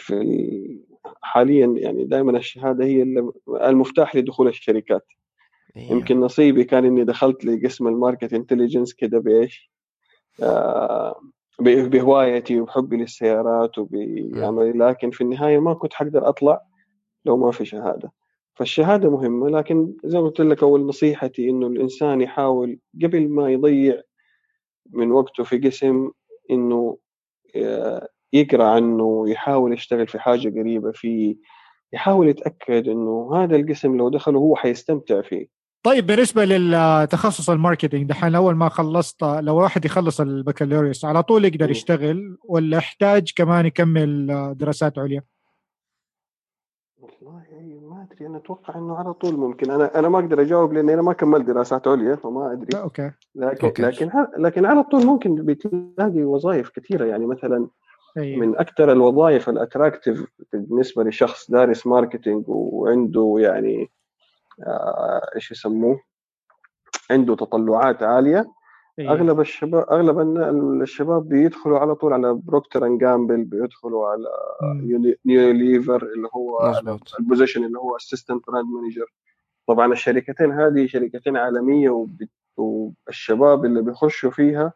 [0.00, 0.80] في
[1.22, 3.02] حاليا يعني دائما الشهادة هي
[3.48, 5.06] المفتاح لدخول الشركات
[5.76, 5.92] أيوه.
[5.92, 9.70] يمكن نصيبي كان إني دخلت لقسم ال market intelligence كده بإيش؟
[10.42, 11.20] آه
[11.60, 16.60] بهوايتي وبحبي للسيارات وبعملي لكن في النهاية ما كنت حقدر أطلع
[17.24, 18.12] لو ما في شهادة
[18.54, 24.02] فالشهادة مهمة لكن زي ما قلت لك أول نصيحتي إنه الإنسان يحاول قبل ما يضيع
[24.90, 26.10] من وقته في قسم
[26.50, 26.98] إنه
[27.56, 31.36] آه، يقرأ عنه يحاول يشتغل في حاجة قريبة فيه
[31.92, 35.46] يحاول يتأكد إنه هذا القسم لو دخله هو حيستمتع فيه.
[35.82, 41.70] طيب بالنسبة للتخصص الماركتينج دحين أول ما خلصت لو واحد يخلص البكالوريوس على طول يقدر
[41.70, 45.22] يشتغل ولا يحتاج كمان يكمل دراسات عليا؟
[46.98, 47.42] والله
[47.82, 48.26] ما أدري.
[48.26, 49.70] أنا أتوقع إنه على طول ممكن.
[49.70, 52.80] أنا أنا ما أقدر أجاوب لأني أنا ما كملت دراسات عليا فما أدري.
[52.80, 53.10] okay.
[53.34, 53.82] لكن okay.
[53.82, 57.04] لكن لكن على طول ممكن بتلاقي وظائف كثيرة.
[57.04, 57.68] يعني مثلا
[58.16, 58.36] أيه.
[58.36, 63.90] من أكثر الوظائف ال attractive بالنسبة لشخص دارس marketing وعنده يعني
[64.66, 66.00] آه إيش يسموه
[67.10, 68.50] عنده تطلعات عالية
[68.98, 69.10] أيه.
[69.10, 70.20] أغلب الشباب أغلب
[70.82, 74.28] الشباب بيدخلوا على طول على Procter & Gamble بيدخلوا على
[75.24, 76.80] نيو ليفر اللي هو
[77.20, 79.12] ال position اللي هو assistant brand manager
[79.66, 82.06] طبعا الشركتين هذه شركتين عالمية
[82.56, 84.72] والشباب اللي بيخشوا فيها إيه.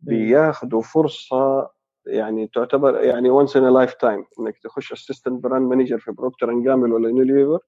[0.00, 1.70] بياخذوا فرصة
[2.08, 7.08] يعني تعتبر يعني once in lifetime إنك تخش assistant brand manager في Procter & Gamble ولا
[7.08, 7.58] يونيليفر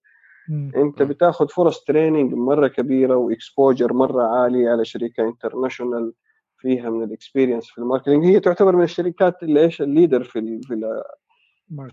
[0.76, 6.12] أنت بتاخذ فرص training مرة كبيرة و exposure مرة عالي على شركة international
[6.59, 10.24] فيها من ال experience في ال marketing هي تعتبر من الشركات اللي إيش؟ ال leader
[10.24, 11.03] في ال في ال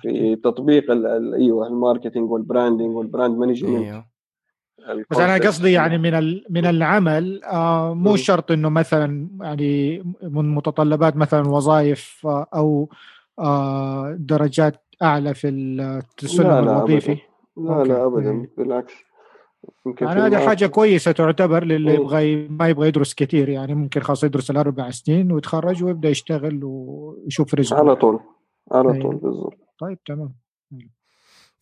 [0.01, 4.03] في تطبيق أيوه ال marketing وال branding وال brand management
[5.11, 8.15] بس أنا قصدي يعني من من العمل آه مو.
[8.15, 12.89] شرط إنه مثلا يعني من متطلبات مثلا وظائف آه أو
[13.39, 17.17] آه درجات أعلى في السلم الوظيفي
[17.57, 17.89] لا okay.
[17.89, 18.47] لا ابدا.
[18.57, 18.93] بالعكس
[19.85, 21.93] يمكن يعني هذه حاجة كويسة تعتبر للي.
[21.93, 27.55] يبغى ما يبغى يدرس كثير يعني ممكن خلاص يدرس الأربع سنين ويتخرج ويبدأ يشتغل ويشوف
[27.55, 28.19] رزقه على طول
[28.71, 29.01] على.
[29.01, 30.33] طول بالضبط طيب تمام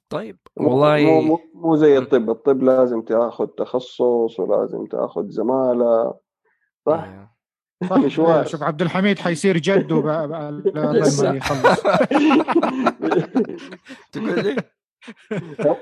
[0.10, 1.98] طيب مو- والله مو مو, مو زي.
[1.98, 6.14] الطب الطب لازم تاخذ تخصص ولازم تاخذ زمالة
[6.86, 7.36] صح إيه.
[7.90, 8.46] صح مشوار.
[8.52, 11.32] شوف عبد الحميد حيصير جده بقى بقى الله لسه.
[11.32, 11.82] ما يخلص
[14.12, 14.56] تقول لي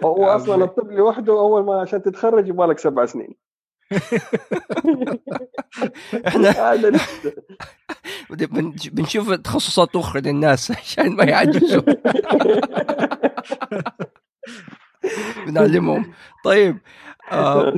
[0.03, 0.63] هو أصلا.
[0.63, 3.35] الطب لوحده أول ما عشان تتخرج يبغى لك سبع سنين
[6.27, 6.75] إحنا
[8.91, 11.81] بنشوف تخصصات أخرى للناس عشان ما يعجزوا.
[15.47, 16.13] بنعلمهم.
[16.45, 16.77] طيب
[17.31, 17.73] آه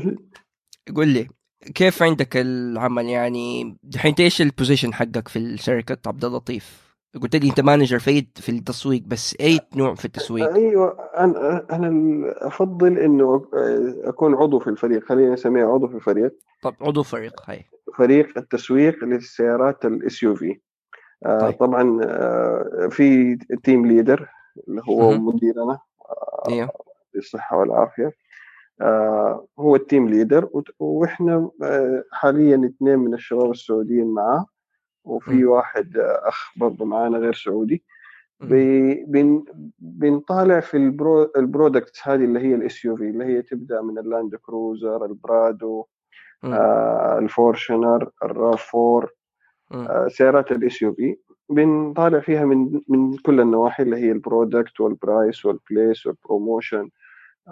[0.95, 1.27] قول لي
[1.75, 6.84] كيف عندك العمل؟ يعني دحين إيش البوزيشن حقك في الشركة؟ عبد اللطيف.
[7.21, 11.89] قلت لي أنت manager في في التسويق بس أي نوع في التسويق؟ أيوه أنا أنا
[12.47, 13.45] أفضل إنه
[14.03, 15.03] أكون عضو في الفريق.
[15.03, 16.35] خلينا نسميه عضو في الفريق.
[16.63, 17.65] طب عضو فريق هاي.
[17.97, 20.59] فريق التسويق للسيارات ال SUV
[21.25, 21.53] طيب.
[21.53, 24.27] طبعا آه، في team leader
[24.67, 25.25] اللي هو مهم.
[25.25, 25.79] مديرنا
[26.49, 26.69] أيوه.
[27.13, 28.11] بالصحة والعافية.
[28.81, 34.45] آه هو ال team leader وإحنا آه حاليا اثنين من الشباب السعوديين معاه.
[35.05, 35.45] وفي.
[35.45, 37.83] واحد أخ برضه معانا غير سعودي
[39.07, 39.45] بن
[39.79, 43.97] بنطالع في ال pro ال products هذه اللي هي ال SUV اللي هي تبدأ من
[43.97, 45.85] ال Land Cruiser ال Prado.
[46.43, 49.09] آه ال Fortuner ال RAV 4
[49.71, 49.87] مم.
[49.87, 51.15] آه، سيارات ال SUV
[51.49, 56.89] بنطالع فيها من من كل النواحي اللي هي البرودكت والبرايس والبليس والبروموشن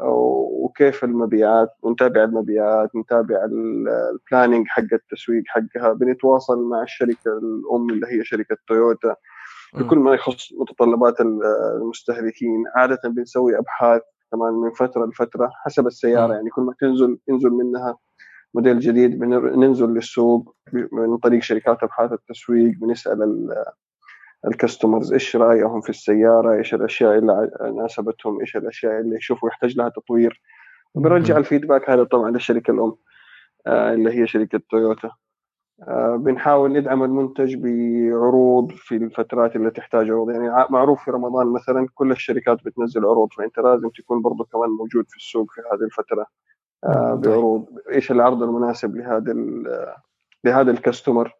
[0.01, 5.93] وكيف المبيعات ونتابع المبيعات نتابع ال planning حق التسويق حقها.
[5.93, 9.15] بنتواصل مع الشركة الأم اللي هي شركة تويوتا
[9.73, 11.21] بكل ما يخص متطلبات
[11.81, 12.63] المستهلكين.
[12.75, 14.01] عادة بنسوي أبحاث
[14.31, 16.33] كمان من فترة لفترة حسب السيارة.
[16.33, 17.97] يعني كل ما تنزل ينزل منها
[18.55, 20.55] موديل جديد بن- ننزل للسوق
[20.91, 23.65] من طريق شركات أبحاث التسويق بنسأل ال-
[24.47, 29.89] الكاستمرز إيش رأيهم في السيارة إيش الأشياء اللي ناسبتهم إيش الأشياء اللي يشوفوا يحتاج لها
[29.89, 30.41] تطوير.
[30.95, 31.39] وبنرجع مم.
[31.39, 32.95] الفيدباك هذا طبعا للشركه الأم
[33.67, 35.11] آه، اللي هي شركة تويوتا.
[35.87, 40.29] آه، بنحاول ندعم المنتج بعروض في الفترات اللي تحتاج عروض.
[40.29, 45.05] يعني معروف في رمضان مثلا كل الشركات بتنزل عروض فأنت لازم تكون برضو كمان موجود
[45.09, 46.25] في السوق في هذه الفترة
[46.83, 47.13] آه،.
[47.13, 47.65] بعروض.
[47.91, 49.33] إيش العرض المناسب لهذا
[50.43, 51.33] لهذا الكاستمر.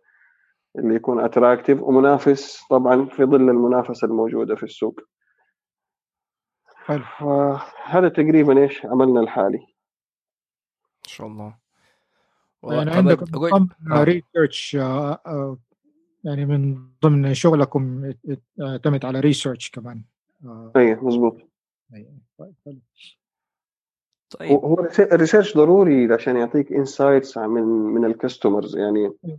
[0.76, 5.00] اللي يكون اتراكتيف ومنافس طبعا في ظل المنافسة الموجودة في السوق.
[6.76, 7.04] حلو.
[7.84, 9.58] هذا تقريبا إيش عملنا الحالي.
[9.58, 11.58] إن شاء الله.
[12.64, 14.04] يعني عندكم أقول- نظام آه.
[14.04, 14.74] research
[16.24, 18.14] يعني من ضمن شغلكم
[18.58, 20.04] يعتمد على research كمان.
[20.46, 21.38] آه، اي مزبوط
[21.94, 22.12] أيوة.
[22.38, 22.82] طيب،.
[24.40, 24.52] طيب.
[24.52, 29.38] هو ال research ضروري عشان يعطيك insights من من ال customers يعني آه،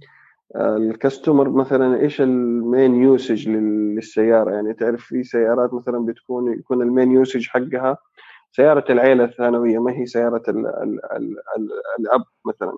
[0.57, 6.83] ال customer مثلا إيش ال main usage للسيارة؟ يعني تعرف في سيارات مثلا بتكون يكون
[6.83, 7.99] ال main usage حقها
[8.53, 12.77] سيارة العيلة الثانوية ما هي سيارة ال ال ال ال الأب مثلا.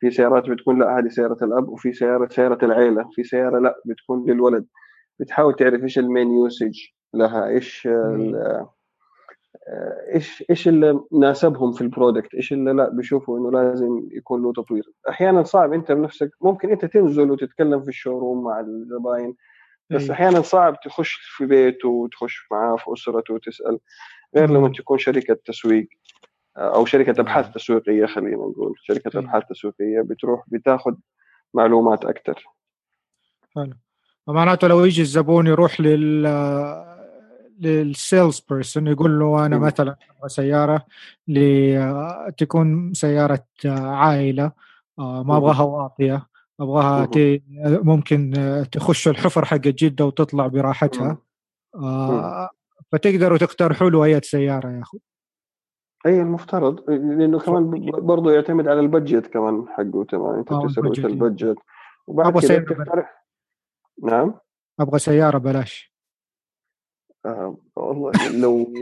[0.00, 3.08] في سيارات بتكون لا هذه سيارة الأب وفي سياره سيارة العيلة.
[3.12, 4.66] في سيارة لا بتكون للولد.
[5.20, 6.78] بتحاول تعرف إيش ال main usage
[7.14, 7.88] لها إيش
[10.14, 14.52] إيش إيش اللي ناسبهم في ال product إيش اللي لا بيشوفوا إنه لازم يكون له
[14.52, 19.36] تطوير أحيانا صعب أنت بنفسك ممكن أنت تنزل وتتكلم في ال showroom مع الزباين
[19.90, 20.14] بس أيوة.
[20.14, 23.78] أحيانا صعب تخش في بيته وتخش معاه في أسرته وتسأل
[24.36, 24.68] غير لما.
[24.68, 25.88] تكون شركة تسويق
[26.56, 27.54] أو شركة أبحاث.
[27.54, 29.24] تسويقية خلينا نقول شركة أيوة.
[29.24, 30.94] أبحاث تسويقية بتروح بتاخذ
[31.54, 32.44] معلومات أكثر
[33.54, 33.74] حلو
[34.26, 36.26] فمعناته لو يجي الزبون يروح لل
[37.60, 39.58] لل sales person يقول له أنا.
[39.58, 39.96] مثلا
[40.26, 40.86] سيارة
[41.28, 44.52] ل- تكون سيارة عائلة
[44.98, 45.36] آه، ما.
[45.36, 46.26] أبغاها واطية
[46.60, 47.08] أبغاها
[47.82, 51.18] ممكن آه، تخش الحفر حق جدة وتطلع براحتها.
[51.74, 52.48] آه،
[52.92, 54.98] فتقدروا تقترحوا له أي سيارة ياخذ
[56.06, 56.90] أي المفترض.
[56.90, 60.38] لأنه كمان برضه يعتمد على البادجت كمان حقه تمام.
[60.38, 61.04] أنت آه، البادجت.
[61.04, 61.56] البادجت.
[62.06, 63.24] وبعد كده بتقترح
[64.02, 64.34] نعم.
[64.80, 65.89] أبغى سيارة بلاش.
[67.26, 68.66] آه والله لو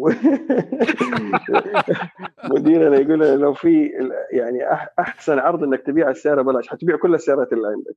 [2.54, 3.90] مديرنا يقول لو في
[4.32, 4.58] يعني
[4.98, 7.96] أحسن عرض إنك تبيع السياره بلاش حتبيع كل السيارات اللي عندك.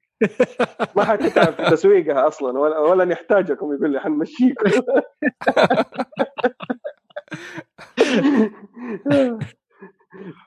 [0.96, 4.72] ما حتتعب في تسويقها أصلا ولا ولا نحتاجكم يقول لي حنمشيكم.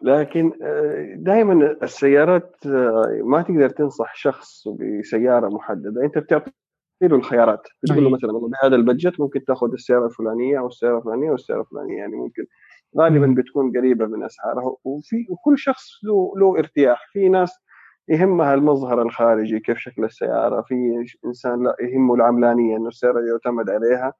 [0.03, 6.05] لكن آه، دائما السيارات آه، ما تقدر تنصح شخص بسيارة محددة.
[6.05, 6.51] أنت بتعطي
[7.03, 7.63] له الخيارات.
[7.87, 11.97] تقول له مثلا بهذا البجت ممكن تأخذ السياره الفلانية أو السياره الفلانية أو السياره الفلانية.
[11.97, 12.47] يعني ممكن
[12.99, 14.77] غالبا بتكون قريبة من أسعارها.
[14.85, 17.09] وفي وكل شخص له له ارتياح.
[17.13, 17.53] في ناس
[18.09, 20.63] يهمها المظهر الخارجي كيف شكل السيارة.
[20.63, 24.13] في إنسان لا يهمه العملانية إنه السيارة يعتمد عليها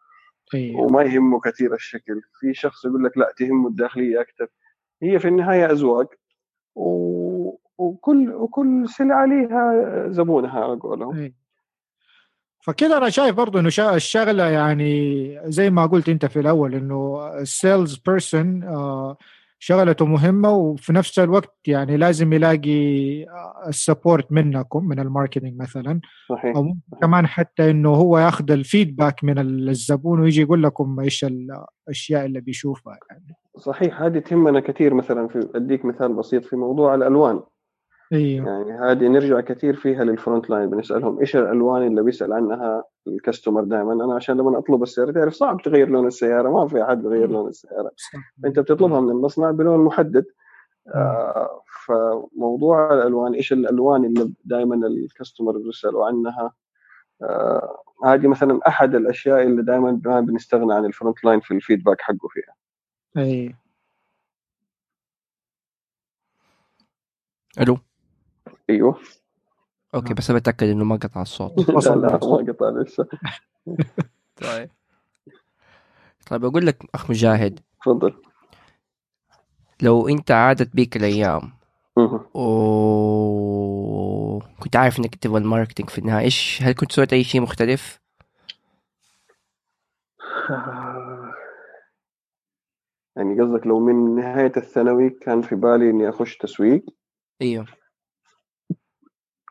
[0.55, 0.77] أيه.
[0.77, 2.21] وما يهمه كثير الشكل.
[2.41, 4.47] في شخص يقول لك لا تهمه الداخلية أكثر.
[5.03, 6.09] هي في النهاية اذواق
[6.75, 7.51] و...
[7.79, 11.33] وكل وكل سلعة لها زبونها على قولهم.
[12.65, 17.49] فكده أنا شايف برضه إنه الشغلة يعني زي ما قلت أنت في الأول إنه ال
[17.49, 19.17] sales person آه
[19.59, 23.27] شغلته مهمة وفي نفس الوقت يعني لازم يلاقي
[23.67, 26.01] ال support منكم من ال marketing مثلا.
[26.29, 26.57] صحيح.
[26.57, 32.25] أو كمان حتى إنه هو ياخذ ال feedback من الزبون ويجي يقول لكم إيش الأشياء
[32.27, 33.37] اللي بيشوفها يعني.
[33.59, 37.41] صحيح هذه تهمنا كثير مثلا في أديك مثال بسيط في موضوع الألوان.
[38.13, 42.85] أيوه يعني هذه نرجع كثير فيها لل front line بنسألهم إيش الألوان اللي بيسأل عنها
[43.07, 46.83] ال customer دائما أنا عشان لما أطلب السيارة تعرف صعب تغير لون السيارة ما في
[46.83, 47.91] أحد بيغير لون السيارة.
[48.45, 50.27] أنت بتطلبها من المصنع بلون محدد.
[50.95, 56.53] آه فموضوع الألوان إيش الألوان اللي دائما ال customer بيسألوا عنها؟
[57.23, 61.60] آه هذه مثلا أحد الأشياء اللي دائما ما بنستغنى عن ال front line في ال
[61.60, 62.55] feedback حقه فيها.
[63.17, 63.55] اي
[67.61, 67.79] ألو.
[68.71, 68.99] أيوه.
[69.95, 70.15] okay نعم.
[70.15, 71.59] بس بتاكد إنه ما قطع الصوت.
[71.71, 73.07] لا لا ما قطع لسه.
[74.43, 74.71] طيب.
[76.27, 77.61] طيب أقول لك أخ مجاهد.
[77.83, 78.15] تفضل.
[79.83, 81.53] لو أنت عادت بيك الأيام
[82.35, 82.41] و
[84.61, 88.01] كنت عارف إنك تبغى ال marketing في النهاية إيش هل كنت سويت أي شيء مختلف؟
[93.17, 96.85] يعني قصدك لو من نهاية الثانوي كان في بالي إني أخش تسويق؟
[97.43, 97.67] أيوه.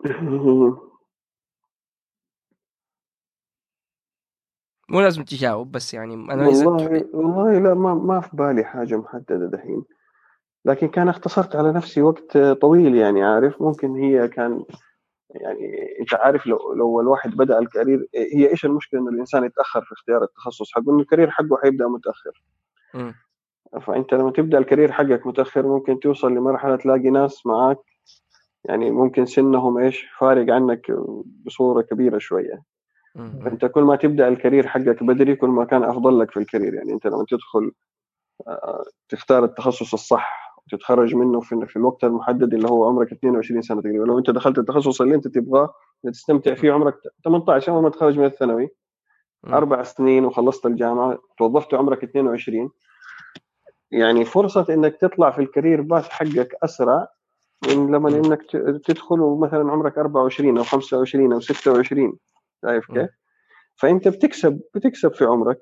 [4.90, 9.46] مو لازم تجاوب بس يعني أنا والله والله لا ما ما في بالي حاجة محددة
[9.46, 9.84] دحين.
[10.66, 14.66] لكن كان اختصرت على نفسي وقت طويل يعني عارف؟ ممكن هي كان
[15.30, 19.82] يعني أنت عارف لو لو الواحد بدأ ال career هي إيش المشكلة إنه الإنسان يتأخر
[19.82, 22.44] في اختيار التخصص حقه؟ إنه ال career حقه حيبدأ متأخر.
[22.94, 23.12] م.
[23.82, 27.93] فأنت لما تبدأ ال career حقك متأخر ممكن توصل لمرحلة تلاقي ناس معاك
[28.66, 30.92] يعني ممكن سنهم إيش فارق عنك
[31.46, 32.64] بصورة كبيرة شوية.
[33.44, 36.74] فأنت كل ما تبدأ الكارير حقك بدري كل ما كان أفضل لك في الكارير.
[36.74, 37.72] يعني أنت لما تدخل
[38.48, 43.82] آه، تختار التخصص الصح وتتخرج منه في, في الوقت المحدد اللي هو عمرك 22 سنة
[43.82, 44.04] تقريبا.
[44.06, 45.74] لو أنت دخلت التخصص اللي أنت تبغاه
[46.04, 48.70] تستمتع فيه عمرك 18 أول ما تخرج من الثانوي.
[49.48, 52.70] أربع سنين وخلصت الجامعة توظفت عمرك 22
[53.92, 57.08] يعني فرصة إنك تطلع في الكارير باث حقك أسرع
[57.68, 58.42] من لما إنك
[58.86, 62.14] تدخل ومثلا عمرك 24 أو 25 أو 26
[62.62, 63.10] شايف كيف؟
[63.76, 65.60] فأنت بتكسب بتكسب في عمرك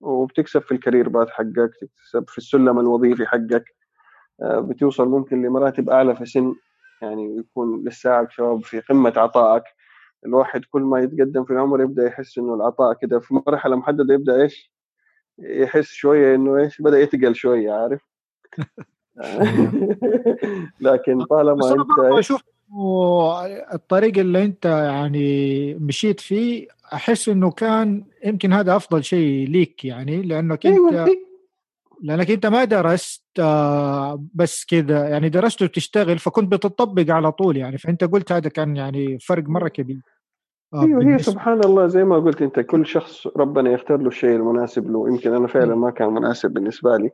[0.00, 3.64] وبتكسب في الكارير باث حقك تكسب في السلم الوظيفي حقك
[4.42, 6.54] آه، بتوصل ممكن لمراتب أعلى في سن
[7.02, 9.64] يعني يكون لساعك شباب في قمة عطائك.
[10.26, 14.42] الواحد كل ما يتقدم في العمر يبدأ يحس إنه العطاء كده في مرحلة محددة يبدأ
[14.42, 14.72] إيش؟
[15.38, 18.00] يحس شوية إنه إيش؟ بدأ يتقل شوية عارف؟
[20.80, 22.42] لكن طالما أنت أشوف
[23.74, 30.22] الطريق اللي أنت يعني مشيت فيه أحس إنه كان يمكن هذا أفضل شيء ليك يعني
[30.22, 31.06] لأنك أنت أيوة.
[32.02, 37.78] لأنك أنت ما درست آه، بس كذا يعني درست وتشتغل فكنت بتطبق على طول يعني
[37.78, 40.00] فأنت قلت هذا كان يعني فرق مرة كبير.
[40.74, 44.36] آه، أيوه هي سبحان الله زي ما قلت أنت كل شخص ربنا يختار له الشيء
[44.36, 47.10] المناسب له يمكن أنا فعلا ما كان مناسب بالنسبة لي.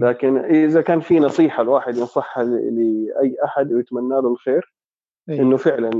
[0.00, 4.74] لكن إذا كان في نصيحة الواحد ينصحها لأي أحد ويتمنى له الخير
[5.28, 5.40] أيه.
[5.40, 5.90] إنه فعلا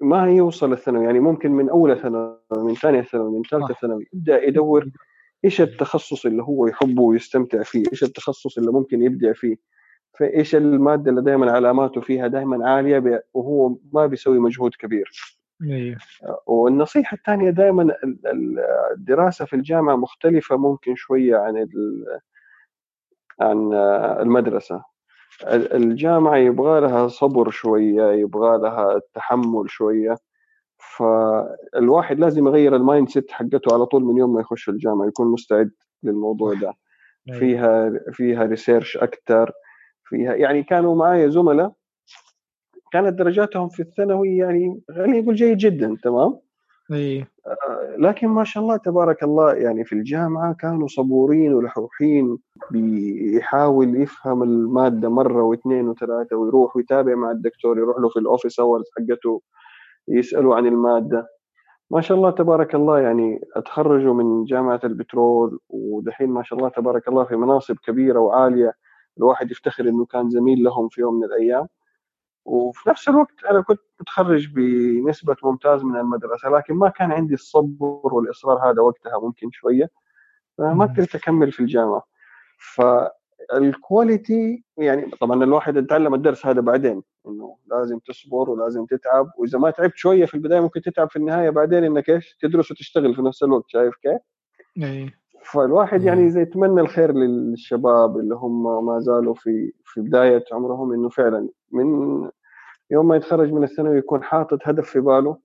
[0.00, 4.44] ما يوصل الثانوي يعني ممكن من أولى ثانوي من ثانية ثانوي من ثالثة ثانوي يبدأ
[4.44, 4.90] يدور
[5.44, 9.56] إيش التخصص اللي هو يحبه ويستمتع فيه إيش التخصص اللي ممكن يبدع فيه
[10.18, 15.10] فإيش المادة اللي دائما علاماته فيها دائما عالية وهو ما بيسوي مجهود كبير
[15.62, 15.96] أيه.
[16.46, 17.96] والنصيحة الثانية دائما
[18.92, 21.56] الدراسة في الجامعة مختلفة ممكن شوية عن
[23.40, 23.74] عن
[24.22, 24.82] المدرسة.
[25.52, 30.16] الجامعة يبغى لها صبر شوية يبغى لها تحمل شوية.
[30.98, 35.70] فالواحد لازم يغير ال mindset حقته على طول من يوم ما يخش الجامعة يكون مستعد
[36.02, 36.72] للموضوع ده.
[37.28, 37.38] أيوة.
[37.38, 39.52] فيها فيها research أكثر
[40.04, 41.72] فيها يعني كانوا معايا زملاء
[42.92, 46.40] كانت درجاتهم في الثانوي يعني خلينا نقول جيد جدا تمام؟
[46.92, 52.38] اي آه، لكن ما شاء الله تبارك الله يعني في الجامعة كانوا صبورين ولحوحين
[52.70, 58.60] بيحاول يفهم المادة مرة واثنين وثلاثة ويروح ويتابع مع الدكتور يروح له في ال office
[58.60, 59.42] hours حقته
[60.08, 61.28] يسألوا عن المادة.
[61.90, 67.08] ما شاء الله تبارك الله يعني أتخرجوا من جامعة البترول ودحين ما شاء الله تبارك
[67.08, 68.72] الله في مناصب كبيرة وعالية
[69.18, 71.66] الواحد يفتخر إنه كان زميل لهم في يوم من الأيام.
[72.48, 78.14] وفي نفس الوقت أنا كنت متخرج بنسبة ممتاز من المدرسة لكن ما كان عندي الصبر
[78.14, 79.90] والإصرار هذا وقتها ممكن شوية
[80.58, 80.86] فما.
[80.86, 82.04] قدرت أكمل في الجامعة
[82.58, 89.70] فالكواليتي يعني طبعا الواحد يتعلم الدرس هذا بعدين إنه لازم تصبر ولازم تتعب وإذا ما
[89.70, 93.42] تعبت شوية في البداية ممكن تتعب في النهاية بعدين إنك إيش تدرس وتشتغل في نفس
[93.42, 94.20] الوقت شايف كيف؟
[94.84, 95.10] اي
[95.44, 96.30] فالواحد يعني.
[96.30, 102.30] زي يتمنى الخير للشباب اللي هم ما زالوا في في بداية عمرهم إنه فعلا من
[102.90, 105.36] يوم ما يتخرج من الثانوي يكون حاطط هدف في باله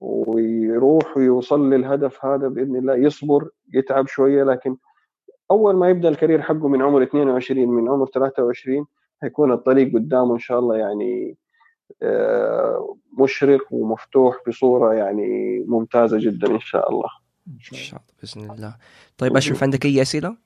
[0.00, 4.76] ويروح ويوصل للهدف هذا بإذن الله يصبر يتعب شوية لكن
[5.50, 8.86] أول ما يبدأ الكارير حقه من عمر 22 من عمر 23
[9.22, 11.36] هيكون الطريق قدامه إن شاء الله يعني
[12.02, 17.08] آه، مشرق ومفتوح بصورة يعني ممتازة جدا إن شاء الله.
[17.48, 18.76] إن ان شاء الله شاء الله بإذن الله.
[19.18, 20.36] طيب أشرف عندك أي أسئلة؟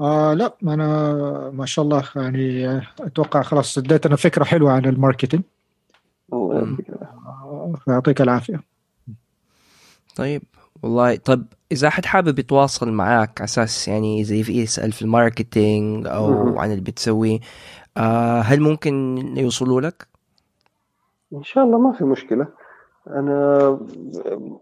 [0.00, 5.42] آه لا أنا ما شاء الله يعني أتوقع خلاص اديتنا فكرة حلوة عن ال marketing.
[7.84, 8.60] فيعطيك العافية
[10.16, 10.42] طيب
[10.82, 15.12] والله طب إذا حد حابب يتواصل معاك على أساس يعني زي في يسأل في ال
[15.12, 16.58] marketing أو.
[16.58, 17.38] عن اللي بتسويه
[17.96, 20.08] آه هل ممكن يوصلوا لك؟
[21.32, 22.46] إن شاء الله ما في مشكلة
[23.10, 23.68] أنا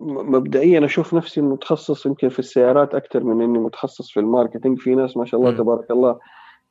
[0.00, 4.78] م- مبدئيا أشوف نفسي متخصص يمكن في السيارات أكثر من إني متخصص في ال marketing
[4.78, 5.56] في ناس ما شاء الله مم.
[5.58, 6.18] تبارك الله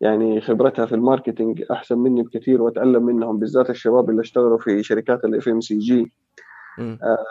[0.05, 4.83] يعني خبرتها في ال marketing أحسن مني بكثير واتعلم منهم بالذات الشباب اللي اشتغلوا في
[4.83, 6.11] شركات ال FMCG.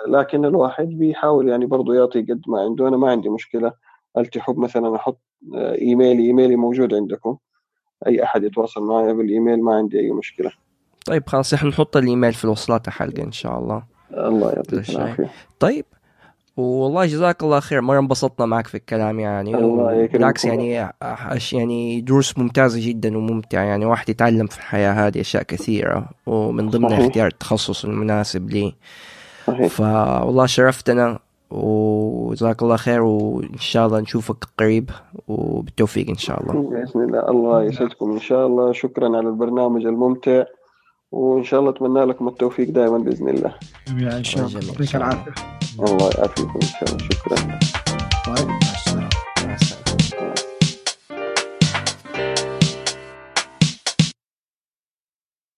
[0.09, 2.89] لكن الواحد بيحاول يعني برضه يعطي قد ما عنده.
[2.89, 3.73] أنا ما عندي مشكلة.
[4.19, 5.21] لو تحب مثلا أحط
[5.55, 7.37] آه، email ي email ي موجود عندكم.
[8.07, 10.51] أي أحد يتواصل معي بالإيميل ما عندي أي مشكلة.
[11.07, 13.83] طيب خلاص إحنا نحط الإيميل في الوصلات الحلقة إن شاء الله.
[14.13, 14.91] الله يعطيك.
[14.91, 15.31] العافية.
[15.61, 15.85] طيب
[16.57, 20.45] والله جزاك الله خير مرة انبسطنا معك في الكلام يعني الله بالعكس.
[20.45, 20.89] يعني
[21.53, 26.91] يعني دروس ممتازة جدا وممتعة يعني واحد يتعلم في الحياة هذه أشياء كثيرة ومن ضمنها
[26.91, 27.07] صحيح.
[27.07, 28.75] اختيار التخصص المناسب لي.
[29.47, 29.67] صحيح.
[29.67, 31.19] فوالله شرفتنا
[31.51, 34.91] وجزاك الله خير وإن شاء الله نشوفك قريب
[35.29, 36.53] وبالتوفيق إن شاء الله.
[36.71, 37.29] بإذن الله.
[37.29, 38.73] الله يسعدكم إن شاء الله.
[38.73, 40.45] شكرا على البرنامج الممتع.
[41.15, 43.55] وإن شاء الله أتمنى لكم التوفيق دائما بإذن الله.
[43.89, 44.61] جميعا إن شاء الله.
[44.69, 45.35] يعطيك العافية.
[45.79, 46.99] الله يعافيكم إن شاء الله.
[46.99, 47.59] شكرا.
[48.27, 48.74] طيب